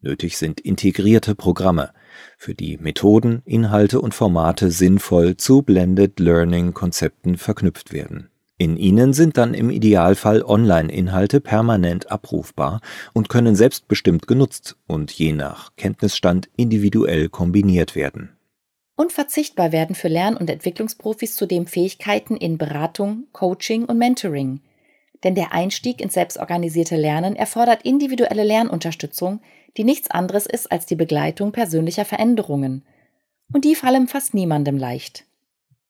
Nötig 0.00 0.38
sind 0.38 0.60
integrierte 0.60 1.34
Programme, 1.34 1.92
für 2.38 2.54
die 2.54 2.78
Methoden, 2.78 3.42
Inhalte 3.44 4.00
und 4.00 4.14
Formate 4.14 4.70
sinnvoll 4.70 5.36
zu 5.36 5.60
Blended 5.60 6.18
Learning 6.20 6.72
Konzepten 6.72 7.36
verknüpft 7.36 7.92
werden. 7.92 8.30
In 8.60 8.76
ihnen 8.76 9.12
sind 9.12 9.36
dann 9.36 9.54
im 9.54 9.70
Idealfall 9.70 10.42
Online-Inhalte 10.42 11.40
permanent 11.40 12.10
abrufbar 12.10 12.80
und 13.12 13.28
können 13.28 13.54
selbstbestimmt 13.54 14.26
genutzt 14.26 14.76
und 14.88 15.12
je 15.12 15.32
nach 15.32 15.76
Kenntnisstand 15.76 16.48
individuell 16.56 17.28
kombiniert 17.28 17.94
werden. 17.94 18.36
Unverzichtbar 18.96 19.70
werden 19.70 19.94
für 19.94 20.08
Lern- 20.08 20.36
und 20.36 20.50
Entwicklungsprofis 20.50 21.36
zudem 21.36 21.68
Fähigkeiten 21.68 22.36
in 22.36 22.58
Beratung, 22.58 23.28
Coaching 23.30 23.84
und 23.84 23.96
Mentoring. 23.96 24.60
Denn 25.22 25.36
der 25.36 25.52
Einstieg 25.52 26.00
ins 26.00 26.14
selbstorganisierte 26.14 26.96
Lernen 26.96 27.36
erfordert 27.36 27.82
individuelle 27.82 28.42
Lernunterstützung, 28.42 29.40
die 29.76 29.84
nichts 29.84 30.10
anderes 30.10 30.46
ist 30.46 30.72
als 30.72 30.84
die 30.84 30.96
Begleitung 30.96 31.52
persönlicher 31.52 32.04
Veränderungen. 32.04 32.84
Und 33.52 33.64
die 33.64 33.76
fallen 33.76 34.08
fast 34.08 34.34
niemandem 34.34 34.76
leicht. 34.76 35.27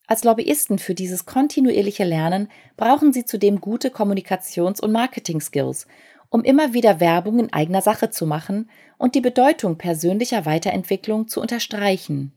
Als 0.08 0.24
Lobbyisten 0.24 0.78
für 0.78 0.94
dieses 0.94 1.26
kontinuierliche 1.26 2.04
Lernen 2.04 2.48
brauchen 2.78 3.12
sie 3.12 3.26
zudem 3.26 3.60
gute 3.60 3.90
Kommunikations- 3.90 4.80
und 4.80 4.90
Marketing-Skills, 4.90 5.86
um 6.30 6.42
immer 6.44 6.72
wieder 6.72 6.98
Werbung 6.98 7.38
in 7.38 7.52
eigener 7.52 7.82
Sache 7.82 8.08
zu 8.08 8.24
machen 8.24 8.70
und 8.96 9.14
die 9.14 9.20
Bedeutung 9.20 9.76
persönlicher 9.76 10.46
Weiterentwicklung 10.46 11.28
zu 11.28 11.42
unterstreichen. 11.42 12.32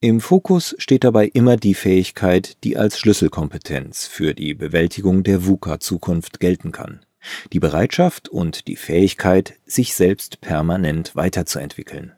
Im 0.00 0.20
Fokus 0.20 0.76
steht 0.78 1.02
dabei 1.02 1.26
immer 1.26 1.56
die 1.56 1.74
Fähigkeit, 1.74 2.62
die 2.62 2.76
als 2.76 3.00
Schlüsselkompetenz 3.00 4.06
für 4.06 4.32
die 4.32 4.54
Bewältigung 4.54 5.24
der 5.24 5.44
VUCA-Zukunft 5.44 6.38
gelten 6.38 6.70
kann. 6.70 7.04
Die 7.52 7.58
Bereitschaft 7.58 8.28
und 8.28 8.68
die 8.68 8.76
Fähigkeit, 8.76 9.54
sich 9.66 9.96
selbst 9.96 10.40
permanent 10.40 11.16
weiterzuentwickeln. 11.16 12.12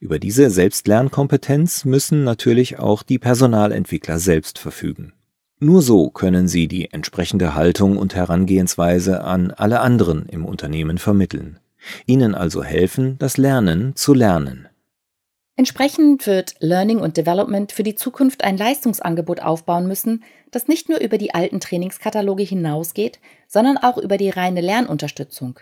Über 0.00 0.18
diese 0.18 0.50
Selbstlernkompetenz 0.50 1.84
müssen 1.84 2.24
natürlich 2.24 2.78
auch 2.78 3.02
die 3.02 3.18
Personalentwickler 3.18 4.18
selbst 4.18 4.58
verfügen. 4.58 5.12
Nur 5.58 5.80
so 5.80 6.10
können 6.10 6.48
sie 6.48 6.68
die 6.68 6.92
entsprechende 6.92 7.54
Haltung 7.54 7.96
und 7.96 8.14
Herangehensweise 8.14 9.24
an 9.24 9.50
alle 9.50 9.80
anderen 9.80 10.26
im 10.28 10.44
Unternehmen 10.44 10.98
vermitteln. 10.98 11.58
Ihnen 12.04 12.34
also 12.34 12.62
helfen, 12.62 13.16
das 13.18 13.38
Lernen 13.38 13.96
zu 13.96 14.12
lernen. 14.12 14.68
Entsprechend 15.58 16.26
wird 16.26 16.54
Learning 16.60 16.98
und 16.98 17.16
Development 17.16 17.72
für 17.72 17.82
die 17.82 17.94
Zukunft 17.94 18.44
ein 18.44 18.58
Leistungsangebot 18.58 19.40
aufbauen 19.40 19.88
müssen, 19.88 20.22
das 20.50 20.68
nicht 20.68 20.90
nur 20.90 21.00
über 21.00 21.16
die 21.16 21.32
alten 21.32 21.60
Trainingskataloge 21.60 22.42
hinausgeht, 22.42 23.20
sondern 23.48 23.78
auch 23.78 23.96
über 23.96 24.18
die 24.18 24.28
reine 24.28 24.60
Lernunterstützung. 24.60 25.58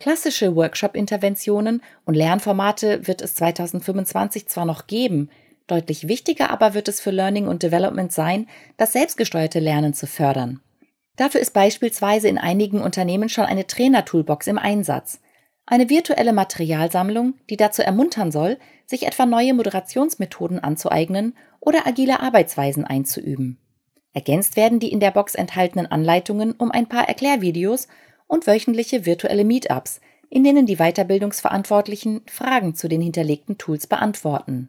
Klassische 0.00 0.54
Workshop-Interventionen 0.54 1.82
und 2.04 2.14
Lernformate 2.14 3.08
wird 3.08 3.20
es 3.20 3.34
2025 3.34 4.46
zwar 4.46 4.64
noch 4.64 4.86
geben, 4.86 5.28
deutlich 5.66 6.06
wichtiger 6.06 6.50
aber 6.50 6.74
wird 6.74 6.86
es 6.86 7.00
für 7.00 7.10
Learning 7.10 7.48
und 7.48 7.64
Development 7.64 8.12
sein, 8.12 8.46
das 8.76 8.92
selbstgesteuerte 8.92 9.58
Lernen 9.58 9.94
zu 9.94 10.06
fördern. 10.06 10.60
Dafür 11.16 11.40
ist 11.40 11.52
beispielsweise 11.52 12.28
in 12.28 12.38
einigen 12.38 12.80
Unternehmen 12.80 13.28
schon 13.28 13.44
eine 13.44 13.66
Trainer-Toolbox 13.66 14.46
im 14.46 14.56
Einsatz. 14.56 15.20
Eine 15.66 15.90
virtuelle 15.90 16.32
Materialsammlung, 16.32 17.34
die 17.50 17.56
dazu 17.56 17.82
ermuntern 17.82 18.30
soll, 18.30 18.56
sich 18.86 19.04
etwa 19.04 19.26
neue 19.26 19.52
Moderationsmethoden 19.52 20.60
anzueignen 20.62 21.36
oder 21.58 21.88
agile 21.88 22.20
Arbeitsweisen 22.20 22.84
einzuüben. 22.84 23.58
Ergänzt 24.14 24.56
werden 24.56 24.78
die 24.78 24.92
in 24.92 25.00
der 25.00 25.10
Box 25.10 25.34
enthaltenen 25.34 25.86
Anleitungen 25.86 26.52
um 26.52 26.70
ein 26.70 26.88
paar 26.88 27.08
Erklärvideos 27.08 27.88
und 28.28 28.46
wöchentliche 28.46 29.04
virtuelle 29.04 29.44
Meetups, 29.44 30.00
in 30.30 30.44
denen 30.44 30.66
die 30.66 30.76
Weiterbildungsverantwortlichen 30.76 32.20
Fragen 32.26 32.76
zu 32.76 32.88
den 32.88 33.00
hinterlegten 33.00 33.58
Tools 33.58 33.88
beantworten. 33.88 34.68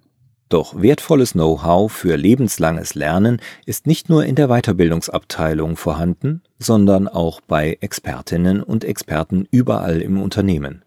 Doch 0.49 0.81
wertvolles 0.81 1.33
Know-how 1.33 1.91
für 1.91 2.15
lebenslanges 2.15 2.95
Lernen 2.95 3.39
ist 3.67 3.85
nicht 3.85 4.09
nur 4.09 4.25
in 4.25 4.33
der 4.33 4.47
Weiterbildungsabteilung 4.47 5.75
vorhanden, 5.77 6.41
sondern 6.57 7.07
auch 7.07 7.39
bei 7.41 7.77
Expertinnen 7.81 8.63
und 8.63 8.83
Experten 8.83 9.47
überall 9.51 10.01
im 10.01 10.19
Unternehmen. 10.19 10.83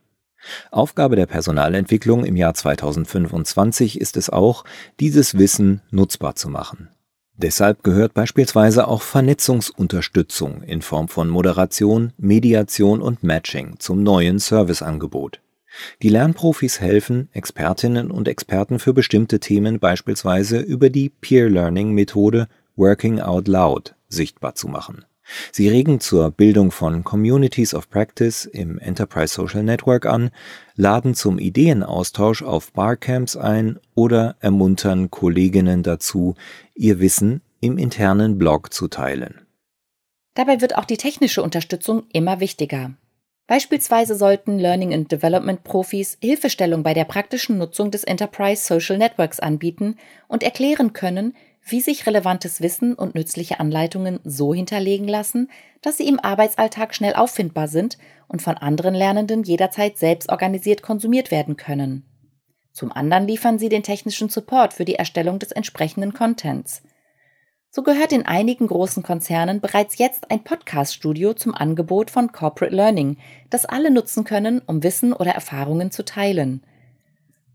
Aufgabe 0.73 1.15
der 1.15 1.27
Personalentwicklung 1.27 2.25
im 2.25 2.35
Jahr 2.37 2.55
2025 2.55 4.01
ist 4.01 4.17
es 4.17 4.31
auch, 4.31 4.65
dieses 4.99 5.39
Wissen 5.39 5.81
nutzbar 5.93 6.35
zu 6.35 6.49
machen. 6.49 6.89
Deshalb 7.37 7.83
gehört 7.83 8.15
beispielsweise 8.15 8.87
auch 8.87 9.03
Vernetzungsunterstützung 9.03 10.63
in 10.63 10.83
Form 10.83 11.09
von 11.09 11.29
Moderation, 11.29 12.13
Mediation 12.19 13.01
und 13.01 13.23
Matching 13.23 13.77
zum 13.79 14.03
neuen 14.03 14.39
Serviceangebot. 14.39 15.41
Die 16.03 16.11
Lernprofis 16.11 16.81
helfen, 16.81 17.29
Expertinnen 17.33 18.11
und 18.11 18.29
Experten 18.29 18.79
für 18.79 18.93
bestimmte 18.93 19.41
Themen 19.41 19.79
beispielsweise 19.79 20.59
über 20.59 20.91
die 20.91 21.09
Peer 21.09 21.49
Learning 21.49 21.93
Methode 21.93 22.49
Working 22.77 23.21
Out 23.21 23.49
Loud 23.49 23.95
sichtbar 24.09 24.55
zu 24.55 24.69
machen. 24.69 25.05
Sie 25.51 25.69
regen 25.69 26.01
zur 26.01 26.31
Bildung 26.31 26.71
von 26.71 27.05
Communities 27.05 27.75
of 27.75 27.89
Practice 27.91 28.45
im 28.45 28.79
Enterprise 28.79 29.35
Social 29.35 29.63
Network 29.63 30.07
an, 30.07 30.31
laden 30.77 31.15
zum 31.15 31.39
Ideenaustausch 31.39 32.43
auf 32.43 32.73
Barcamps 32.73 33.37
ein 33.37 33.79
oder 33.95 34.37
ermuntern 34.41 35.11
Kolleginnen 35.11 35.83
dazu, 35.83 36.35
ihr 36.75 37.01
Wissen 37.01 37.43
im 37.61 37.79
internen 37.79 38.39
Blog 38.39 38.73
zu 38.73 38.89
teilen. 38.89 39.41
Dabei 40.35 40.61
wird 40.61 40.77
auch 40.77 40.85
die 40.85 40.97
technische 40.97 41.43
Unterstützung 41.43 42.05
immer 42.13 42.41
wichtiger. 42.41 42.93
Beispielsweise 43.47 44.15
sollten 44.15 44.59
Learning 44.59 44.95
and 44.95 45.13
Development 45.13 45.63
Profis 45.63 46.17
Hilfestellung 46.23 46.83
bei 46.83 46.95
der 46.95 47.05
praktischen 47.05 47.59
Nutzung 47.59 47.91
des 47.91 48.05
Enterprise 48.05 48.65
Social 48.65 48.97
Networks 48.97 49.41
anbieten 49.41 49.97
und 50.29 50.43
erklären 50.43 50.93
können, 50.93 51.35
wie 51.65 51.81
sich 51.81 52.07
relevantes 52.07 52.61
Wissen 52.61 52.95
und 52.95 53.15
nützliche 53.15 53.61
Anleitungen 53.61 54.21
so 54.25 54.53
hinterlegen 54.53 55.07
lassen, 55.07 55.51
dass 55.81 55.97
sie 55.97 56.09
im 56.09 56.19
Arbeitsalltag 56.19 56.95
schnell 56.95 57.15
auffindbar 57.15 57.69
sind 57.69 57.99
und 58.29 58.43
von 58.43 58.57
anderen 58.57 58.95
Lernenden 58.95 59.45
jederzeit 59.45 59.97
selbst 59.97 60.31
organisiert 60.31 60.83
konsumiert 60.83 61.31
werden 61.31 61.57
können. 61.57 62.05
Zum 62.73 62.91
anderen 62.91 63.27
liefern 63.27 63.59
sie 63.59 63.69
den 63.69 63.83
technischen 63.83 64.29
Support 64.29 64.73
für 64.73 64.85
die 64.85 64.95
Erstellung 64.95 65.39
des 65.39 65.53
entsprechenden 65.53 66.15
Contents. 66.15 66.83
So 67.71 67.83
gehört 67.83 68.13
in 68.13 68.27
einigen 68.27 68.67
großen 68.67 69.03
Konzernen 69.03 69.61
bereits 69.61 69.97
jetzt 69.99 70.31
ein 70.31 70.45
Podcast-Studio 70.45 71.35
zum 71.35 71.55
Angebot 71.55 72.11
von 72.11 72.33
Corporate 72.33 72.75
Learning, 72.75 73.17
das 73.51 73.65
alle 73.65 73.91
nutzen 73.91 74.25
können, 74.25 74.61
um 74.67 74.83
Wissen 74.83 75.13
oder 75.13 75.31
Erfahrungen 75.31 75.91
zu 75.91 76.05
teilen. 76.05 76.63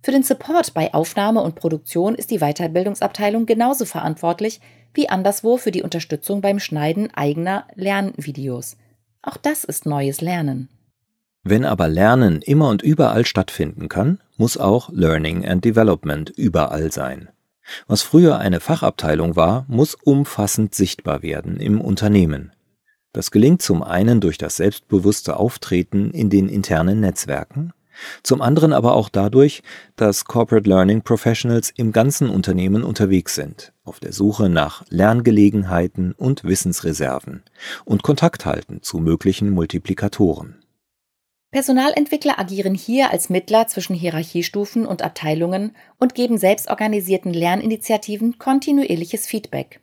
Für 0.04 0.12
den 0.12 0.24
Support 0.24 0.74
bei 0.74 0.94
Aufnahme 0.94 1.42
und 1.42 1.56
Produktion 1.56 2.16
ist 2.16 2.32
die 2.32 2.40
Weiterbildungsabteilung 2.40 3.46
genauso 3.46 3.86
verantwortlich 3.86 4.62
wie 4.94 5.10
anderswo 5.10 5.58
für 5.58 5.72
die 5.72 5.84
Unterstützung 5.84 6.42
beim 6.42 6.60
Schneiden 6.60 7.14
eigener 7.14 7.66
Lernvideos. 7.76 8.78
Auch 9.22 9.38
das 9.38 9.64
ist 9.64 9.86
neues 9.86 10.22
Lernen. 10.22 10.70
Wenn 11.44 11.66
aber 11.66 11.88
Lernen 11.88 12.42
immer 12.42 12.70
und 12.70 12.82
überall 12.82 13.26
stattfinden 13.26 13.90
kann, 13.90 14.20
muss 14.38 14.58
auch 14.58 14.90
Learning 14.92 15.46
and 15.46 15.64
Development 15.64 16.30
überall 16.30 16.92
sein. 16.92 17.30
Was 17.88 18.02
früher 18.02 18.40
eine 18.40 18.60
Fachabteilung 18.60 19.36
war, 19.36 19.66
muss 19.68 19.96
umfassend 19.96 20.74
sichtbar 20.74 21.22
werden 21.22 21.58
im 21.58 21.82
Unternehmen. 21.82 22.52
Das 23.14 23.32
gelingt 23.32 23.62
zum 23.62 23.84
einen 23.84 24.22
durch 24.22 24.38
das 24.38 24.58
selbstbewusste 24.58 25.38
Auftreten 25.38 26.12
in 26.12 26.30
den 26.30 26.50
internen 26.50 27.00
Netzwerken, 27.00 27.74
zum 28.24 28.42
anderen 28.42 28.74
aber 28.74 28.94
auch 28.94 29.10
dadurch, 29.10 29.64
dass 29.96 30.26
Corporate 30.26 30.70
Learning 30.70 31.02
Professionals 31.02 31.72
im 31.76 31.92
ganzen 31.92 32.30
Unternehmen 32.30 32.84
unterwegs 32.84 33.36
sind, 33.36 33.74
auf 33.84 34.00
der 34.00 34.14
Suche 34.14 34.50
nach 34.50 34.84
Lerngelegenheiten 34.90 36.14
und 36.14 36.44
Wissensreserven 36.44 37.44
und 37.86 38.04
Kontakt 38.04 38.46
halten 38.46 38.82
zu 38.82 39.00
möglichen 39.00 39.50
Multiplikatoren. 39.50 40.64
Personalentwickler 41.52 42.40
agieren 42.40 42.76
hier 42.76 43.12
als 43.12 43.30
Mittler 43.30 43.68
zwischen 43.68 43.96
Hierarchiestufen 43.96 44.86
und 44.86 45.02
Abteilungen 45.02 45.76
und 45.98 46.14
geben 46.14 46.38
selbstorganisierten 46.38 47.34
Lerninitiativen 47.34 48.38
kontinuierliches 48.38 49.28
Feedback. 49.28 49.80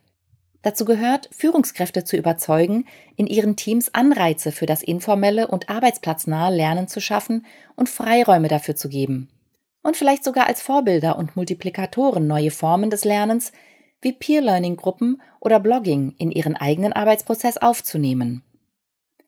Dazu 0.65 0.83
gehört, 0.83 1.29
Führungskräfte 1.31 2.05
zu 2.05 2.17
überzeugen, 2.17 2.85
in 3.15 3.27
ihren 3.27 3.55
Teams 3.55 3.93
Anreize 3.93 4.51
für 4.51 4.65
das 4.65 4.81
informelle 4.81 5.47
und 5.47 5.69
arbeitsplatznahe 5.69 6.51
Lernen 6.51 6.87
zu 6.87 6.99
schaffen 6.99 7.45
und 7.75 7.87
Freiräume 7.87 8.47
dafür 8.47 8.75
zu 8.75 8.89
geben. 8.89 9.29
Und 9.83 9.95
vielleicht 9.95 10.23
sogar 10.23 10.47
als 10.47 10.63
Vorbilder 10.63 11.19
und 11.19 11.35
Multiplikatoren 11.35 12.25
neue 12.25 12.49
Formen 12.49 12.89
des 12.89 13.05
Lernens 13.05 13.51
wie 14.01 14.13
Peer-Learning-Gruppen 14.13 15.21
oder 15.39 15.59
Blogging 15.59 16.15
in 16.17 16.31
ihren 16.31 16.55
eigenen 16.55 16.93
Arbeitsprozess 16.93 17.57
aufzunehmen. 17.57 18.41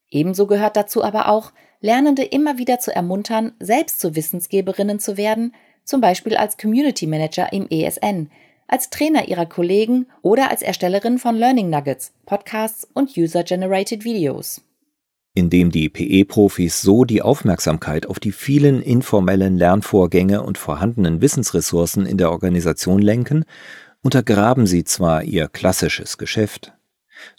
Ebenso 0.10 0.48
gehört 0.48 0.76
dazu 0.76 1.04
aber 1.04 1.30
auch, 1.30 1.52
Lernende 1.82 2.24
immer 2.24 2.58
wieder 2.58 2.80
zu 2.80 2.92
ermuntern, 2.96 3.54
selbst 3.60 4.00
zu 4.00 4.16
Wissensgeberinnen 4.16 5.00
zu 5.00 5.18
werden, 5.18 5.54
zum 5.84 6.02
Beispiel 6.02 6.36
als 6.36 6.58
Community 6.58 7.06
Manager 7.06 7.54
im 7.54 7.70
ESN, 7.70 8.32
als 8.68 8.90
Trainer 8.90 9.28
ihrer 9.28 9.46
Kollegen 9.46 10.08
oder 10.22 10.50
als 10.52 10.62
Erstellerin 10.62 11.20
von 11.20 11.36
Learning 11.36 11.70
Nuggets, 11.70 12.14
Podcasts 12.26 12.88
und 12.94 13.18
User-Generated 13.18 14.04
Videos. 14.04 14.62
Indem 15.34 15.72
die 15.72 15.90
PE-Profis 15.90 16.82
so 16.82 17.06
die 17.06 17.22
Aufmerksamkeit 17.22 18.08
auf 18.08 18.20
die 18.20 18.32
vielen 18.32 18.82
informellen 18.82 19.58
Lernvorgänge 19.58 20.42
und 20.42 20.58
vorhandenen 20.58 21.22
Wissensressourcen 21.22 22.06
in 22.06 22.18
der 22.18 22.32
Organisation 22.32 23.02
lenken, 23.02 23.46
untergraben 24.02 24.66
sie 24.66 24.84
zwar 24.84 25.24
ihr 25.24 25.48
klassisches 25.48 26.18
Geschäft, 26.18 26.74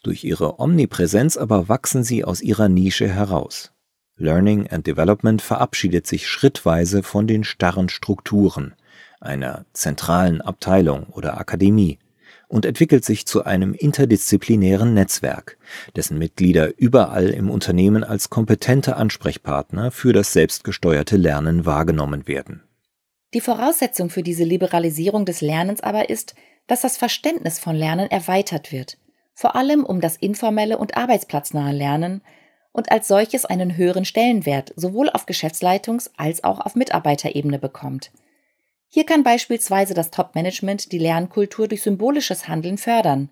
durch 0.02 0.24
ihre 0.24 0.58
Omnipräsenz 0.58 1.36
aber 1.36 1.68
wachsen 1.68 2.04
sie 2.04 2.24
aus 2.24 2.40
ihrer 2.40 2.68
Nische 2.68 3.08
heraus. 3.08 3.72
Learning 4.16 4.66
and 4.68 4.86
Development 4.86 5.40
verabschiedet 5.40 6.06
sich 6.06 6.26
schrittweise 6.26 7.02
von 7.02 7.26
den 7.26 7.44
starren 7.44 7.88
Strukturen 7.88 8.74
einer 9.20 9.64
zentralen 9.72 10.40
Abteilung 10.40 11.06
oder 11.10 11.38
Akademie 11.38 11.98
und 12.48 12.64
entwickelt 12.64 13.04
sich 13.04 13.26
zu 13.26 13.44
einem 13.44 13.74
interdisziplinären 13.74 14.94
Netzwerk, 14.94 15.58
dessen 15.96 16.18
Mitglieder 16.18 16.78
überall 16.78 17.28
im 17.28 17.50
Unternehmen 17.50 18.04
als 18.04 18.30
kompetente 18.30 18.96
Ansprechpartner 18.96 19.90
für 19.90 20.12
das 20.12 20.32
selbstgesteuerte 20.32 21.16
Lernen 21.16 21.66
wahrgenommen 21.66 22.26
werden. 22.26 22.62
Die 23.34 23.42
Voraussetzung 23.42 24.08
für 24.08 24.22
diese 24.22 24.44
Liberalisierung 24.44 25.26
des 25.26 25.42
Lernens 25.42 25.82
aber 25.82 26.08
ist, 26.08 26.34
dass 26.66 26.80
das 26.80 26.96
Verständnis 26.96 27.58
von 27.58 27.76
Lernen 27.76 28.10
erweitert 28.10 28.72
wird, 28.72 28.96
vor 29.34 29.54
allem 29.54 29.84
um 29.84 30.00
das 30.00 30.16
informelle 30.16 30.78
und 30.78 30.96
arbeitsplatznahe 30.96 31.74
Lernen 31.74 32.22
und 32.72 32.90
als 32.90 33.08
solches 33.08 33.44
einen 33.44 33.76
höheren 33.76 34.06
Stellenwert 34.06 34.72
sowohl 34.76 35.10
auf 35.10 35.26
Geschäftsleitungs- 35.26 36.10
als 36.16 36.44
auch 36.44 36.60
auf 36.60 36.74
Mitarbeiterebene 36.74 37.58
bekommt– 37.58 38.10
hier 38.88 39.04
kann 39.04 39.22
beispielsweise 39.22 39.94
das 39.94 40.10
Top-Management 40.10 40.92
die 40.92 40.98
Lernkultur 40.98 41.68
durch 41.68 41.82
symbolisches 41.82 42.48
Handeln 42.48 42.78
fördern, 42.78 43.30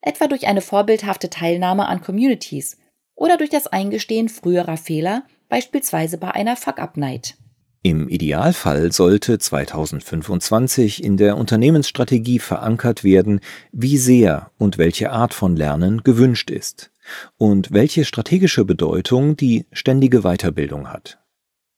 etwa 0.00 0.26
durch 0.26 0.46
eine 0.46 0.60
vorbildhafte 0.60 1.30
Teilnahme 1.30 1.86
an 1.86 2.02
Communities 2.02 2.76
oder 3.14 3.36
durch 3.36 3.50
das 3.50 3.66
Eingestehen 3.66 4.28
früherer 4.28 4.76
Fehler, 4.76 5.24
beispielsweise 5.48 6.18
bei 6.18 6.30
einer 6.32 6.56
Fuck-Up-Night. 6.56 7.36
Im 7.84 8.08
Idealfall 8.08 8.92
sollte 8.92 9.38
2025 9.38 11.02
in 11.02 11.16
der 11.16 11.36
Unternehmensstrategie 11.36 12.38
verankert 12.38 13.02
werden, 13.02 13.40
wie 13.72 13.98
sehr 13.98 14.52
und 14.56 14.78
welche 14.78 15.10
Art 15.10 15.34
von 15.34 15.56
Lernen 15.56 16.04
gewünscht 16.04 16.50
ist 16.50 16.92
und 17.38 17.72
welche 17.72 18.04
strategische 18.04 18.64
Bedeutung 18.64 19.36
die 19.36 19.66
ständige 19.72 20.20
Weiterbildung 20.20 20.92
hat. 20.92 21.21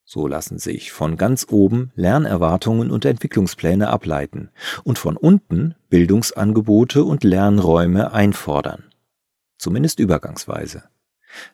So 0.04 0.26
lassen 0.26 0.58
sich 0.58 0.92
von 0.92 1.16
ganz 1.16 1.46
oben 1.50 1.90
Lernerwartungen 1.94 2.90
und 2.90 3.04
Entwicklungspläne 3.04 3.88
ableiten 3.88 4.50
und 4.84 4.98
von 4.98 5.16
unten 5.16 5.74
Bildungsangebote 5.88 7.04
und 7.04 7.24
Lernräume 7.24 8.12
einfordern. 8.12 8.84
Zumindest 9.56 10.00
übergangsweise. 10.00 10.84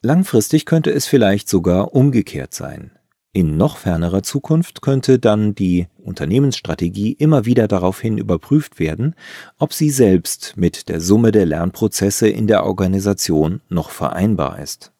Langfristig 0.01 0.65
könnte 0.65 0.91
es 0.91 1.07
vielleicht 1.07 1.47
sogar 1.47 1.93
umgekehrt 1.93 2.53
sein. 2.53 2.91
In 3.33 3.55
noch 3.55 3.77
fernerer 3.77 4.23
Zukunft 4.23 4.81
könnte 4.81 5.17
dann 5.17 5.55
die 5.55 5.87
Unternehmensstrategie 5.97 7.13
immer 7.13 7.45
wieder 7.45 7.69
daraufhin 7.69 8.17
überprüft 8.17 8.77
werden, 8.77 9.15
ob 9.57 9.73
sie 9.73 9.89
selbst 9.89 10.57
mit 10.57 10.89
der 10.89 10.99
Summe 10.99 11.31
der 11.31 11.45
Lernprozesse 11.45 12.27
in 12.27 12.47
der 12.47 12.65
Organisation 12.65 13.61
noch 13.69 13.89
vereinbar 13.89 14.59
ist. 14.59 14.91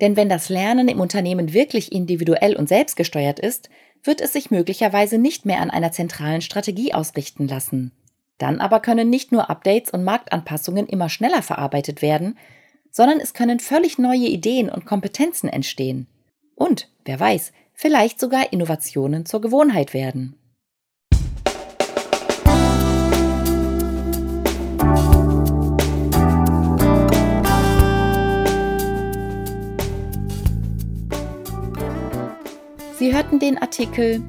Denn 0.00 0.16
wenn 0.16 0.28
das 0.28 0.48
Lernen 0.48 0.88
im 0.88 1.00
Unternehmen 1.00 1.52
wirklich 1.52 1.92
individuell 1.92 2.56
und 2.56 2.68
selbstgesteuert 2.68 3.40
ist, 3.40 3.68
wird 4.04 4.20
es 4.20 4.32
sich 4.32 4.50
möglicherweise 4.50 5.18
nicht 5.18 5.44
mehr 5.44 5.60
an 5.60 5.70
einer 5.70 5.90
zentralen 5.90 6.40
Strategie 6.40 6.94
ausrichten 6.94 7.48
lassen. 7.48 7.92
Dann 8.38 8.60
aber 8.60 8.80
können 8.80 9.10
nicht 9.10 9.32
nur 9.32 9.50
Updates 9.50 9.90
und 9.90 10.04
Marktanpassungen 10.04 10.86
immer 10.86 11.08
schneller 11.08 11.42
verarbeitet 11.42 12.02
werden, 12.02 12.38
sondern 12.90 13.20
es 13.20 13.34
können 13.34 13.60
völlig 13.60 13.98
neue 13.98 14.28
Ideen 14.28 14.70
und 14.70 14.86
Kompetenzen 14.86 15.48
entstehen. 15.48 16.06
Und, 16.54 16.88
wer 17.04 17.18
weiß, 17.18 17.52
vielleicht 17.74 18.20
sogar 18.20 18.52
Innovationen 18.52 19.26
zur 19.26 19.40
Gewohnheit 19.40 19.94
werden. 19.94 20.36
Sie 32.98 33.14
hörten 33.14 33.38
den 33.38 33.56
Artikel 33.58 34.20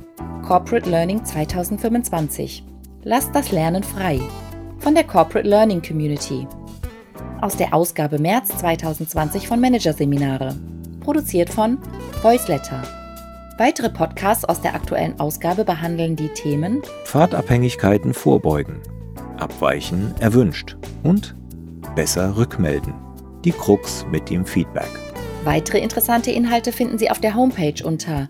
Corporate 0.46 0.88
Learning 0.88 1.26
2025. 1.26 2.64
Lasst 3.02 3.34
das 3.34 3.52
Lernen 3.52 3.82
frei 3.82 4.20
von 4.78 4.94
der 4.94 5.06
Corporate 5.06 5.50
Learning 5.50 5.82
Community. 5.82 6.48
Aus 7.42 7.58
der 7.58 7.74
Ausgabe 7.74 8.20
März 8.20 8.50
2020 8.60 9.48
von 9.48 9.60
Managerseminare. 9.60 10.56
Produziert 11.00 11.50
von 11.50 11.80
Voiceletter. 12.22 12.84
Weitere 13.58 13.90
Podcasts 13.90 14.46
aus 14.46 14.62
der 14.62 14.76
aktuellen 14.76 15.20
Ausgabe 15.20 15.66
behandeln 15.66 16.16
die 16.16 16.30
Themen 16.30 16.84
Pfadabhängigkeiten 17.06 18.14
vorbeugen, 18.14 18.82
Abweichen 19.40 20.14
erwünscht 20.20 20.78
und 21.02 21.34
besser 21.96 22.38
rückmelden. 22.38 22.94
Die 23.44 23.52
Krux 23.52 24.06
mit 24.12 24.30
dem 24.30 24.46
Feedback. 24.46 24.92
Weitere 25.44 25.80
interessante 25.80 26.30
Inhalte 26.30 26.72
finden 26.72 27.00
Sie 27.00 27.10
auf 27.10 27.20
der 27.20 27.34
Homepage 27.34 27.84
unter 27.84 28.30